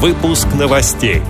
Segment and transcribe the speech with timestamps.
[0.00, 1.22] Выпуск новостей.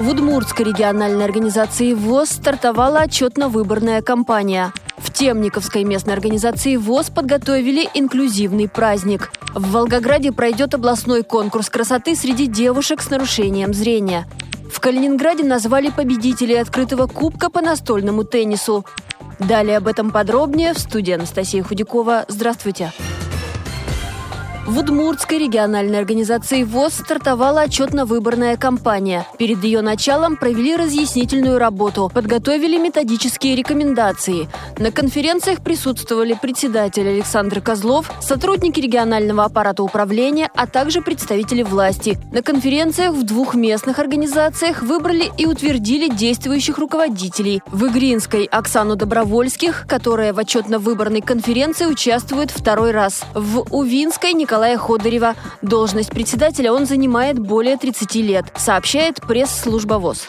[0.00, 4.72] В Удмуртской региональной организации ВОЗ стартовала отчетно-выборная кампания.
[4.96, 9.30] В Темниковской местной организации ВОЗ подготовили инклюзивный праздник.
[9.54, 14.26] В Волгограде пройдет областной конкурс красоты среди девушек с нарушением зрения.
[14.68, 18.84] В Калининграде назвали победителей открытого кубка по настольному теннису.
[19.38, 22.24] Далее об этом подробнее в студии Анастасия Худякова.
[22.26, 22.90] Здравствуйте.
[22.90, 23.11] Здравствуйте.
[24.64, 29.26] В Удмуртской региональной организации ВОЗ стартовала отчетно-выборная кампания.
[29.36, 34.48] Перед ее началом провели разъяснительную работу, подготовили методические рекомендации.
[34.78, 42.16] На конференциях присутствовали председатель Александр Козлов, сотрудники регионального аппарата управления, а также представители власти.
[42.32, 47.62] На конференциях в двух местных организациях выбрали и утвердили действующих руководителей.
[47.66, 53.24] В Игринской Оксану Добровольских, которая в отчетно-выборной конференции участвует второй раз.
[53.34, 55.34] В Увинской Николай Николая Ходырева.
[55.62, 60.28] Должность председателя он занимает более 30 лет, сообщает пресс-служба ВОЗ.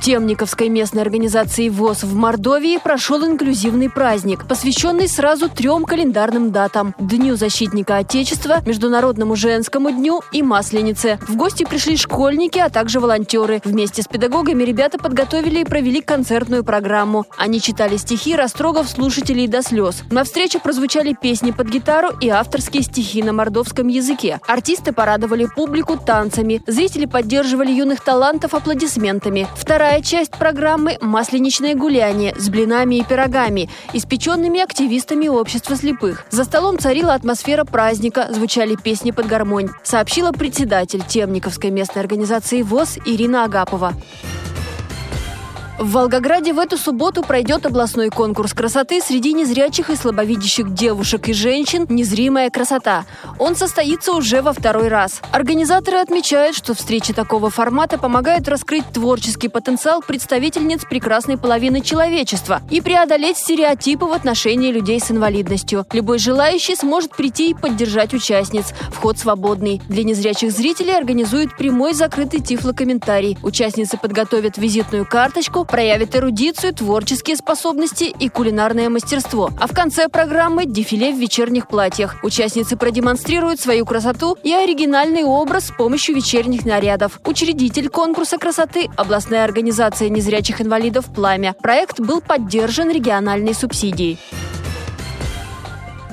[0.00, 7.36] Темниковской местной организации ВОЗ в Мордовии прошел инклюзивный праздник, посвященный сразу трем календарным датам– Дню
[7.36, 11.18] защитника Отечества, Международному женскому дню и Масленице.
[11.28, 13.60] В гости пришли школьники, а также волонтеры.
[13.62, 17.26] Вместе с педагогами ребята подготовили и провели концертную программу.
[17.36, 20.02] Они читали стихи, растрогав слушателей до слез.
[20.10, 24.40] На встрече прозвучали песни под гитару и авторские стихи на мордовском языке.
[24.46, 26.62] Артисты порадовали публику танцами.
[26.66, 29.46] Зрители поддерживали юных талантов аплодисментами.
[29.56, 36.26] Вторая Вторая часть программы– масленичное гуляние с блинами и пирогами, испеченными активистами общества слепых.
[36.30, 42.98] За столом царила атмосфера праздника, звучали песни под гармонь, сообщила председатель Темниковской местной организации ВОЗ
[43.04, 43.94] Ирина Агапова.
[45.80, 51.32] В Волгограде в эту субботу пройдет областной конкурс красоты среди незрячих и слабовидящих девушек и
[51.32, 53.06] женщин «Незримая красота».
[53.38, 55.22] Он состоится уже во второй раз.
[55.32, 62.82] Организаторы отмечают, что встречи такого формата помогают раскрыть творческий потенциал представительниц прекрасной половины человечества и
[62.82, 65.86] преодолеть стереотипы в отношении людей с инвалидностью.
[65.94, 68.74] Любой желающий сможет прийти и поддержать участниц.
[68.90, 69.80] Вход свободный.
[69.88, 73.38] Для незрячих зрителей организуют прямой закрытый тифлокомментарий.
[73.42, 79.50] Участницы подготовят визитную карточку, проявит эрудицию, творческие способности и кулинарное мастерство.
[79.58, 82.16] А в конце программы– дефиле в вечерних платьях.
[82.22, 87.20] Участницы продемонстрируют свою красоту и оригинальный образ с помощью вечерних нарядов.
[87.24, 91.54] Учредитель конкурса красоты– областная организация незрячих инвалидов «Пламя».
[91.62, 94.18] Проект был поддержан региональной субсидией.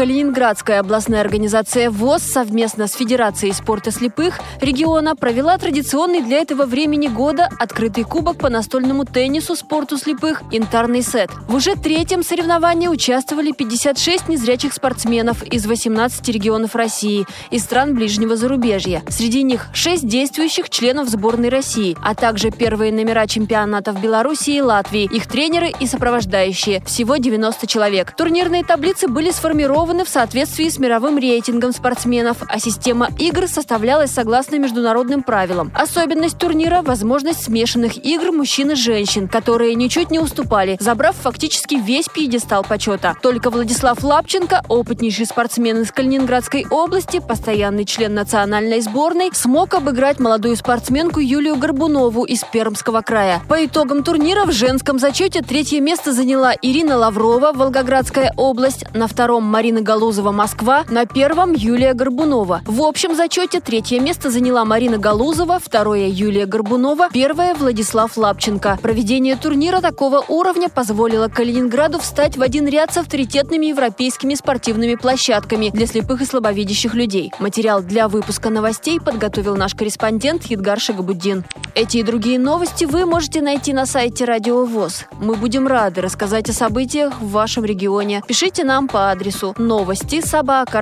[0.00, 7.06] Калининградская областная организация ВОЗ совместно с Федерацией спорта слепых региона провела традиционный для этого времени
[7.06, 11.28] года открытый кубок по настольному теннису спорту слепых «Интарный сет».
[11.48, 18.36] В уже третьем соревновании участвовали 56 незрячих спортсменов из 18 регионов России и стран ближнего
[18.36, 19.02] зарубежья.
[19.10, 25.04] Среди них 6 действующих членов сборной России, а также первые номера чемпионатов Белоруссии и Латвии,
[25.04, 26.80] их тренеры и сопровождающие.
[26.86, 28.16] Всего 90 человек.
[28.16, 34.12] Турнирные таблицы были сформированы сформированы в соответствии с мировым рейтингом спортсменов, а система игр составлялась
[34.12, 35.72] согласно международным правилам.
[35.74, 42.08] Особенность турнира– возможность смешанных игр мужчин и женщин, которые ничуть не уступали, забрав фактически весь
[42.08, 43.16] пьедестал почета.
[43.20, 50.56] Только Владислав Лапченко, опытнейший спортсмен из Калининградской области, постоянный член национальной сборной, смог обыграть молодую
[50.56, 53.42] спортсменку Юлию Горбунову из Пермского края.
[53.48, 59.44] По итогам турнира в женском зачете третье место заняла Ирина Лаврова, Волгоградская область, на втором
[59.44, 62.62] Марина Галузова «Москва», на первом Юлия Горбунова.
[62.64, 68.78] В общем зачете третье место заняла Марина Галузова, второе Юлия Горбунова, первое Владислав Лапченко.
[68.82, 75.70] Проведение турнира такого уровня позволило Калининграду встать в один ряд с авторитетными европейскими спортивными площадками
[75.70, 77.32] для слепых и слабовидящих людей.
[77.38, 81.44] Материал для выпуска новостей подготовил наш корреспондент Едгар Шагабуддин.
[81.74, 85.04] Эти и другие новости вы можете найти на сайте Радио ВОЗ.
[85.20, 88.22] Мы будем рады рассказать о событиях в вашем регионе.
[88.26, 90.80] Пишите нам по адресу новости собака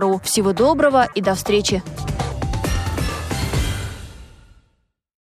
[0.00, 0.20] ру.
[0.24, 1.82] Всего доброго и до встречи!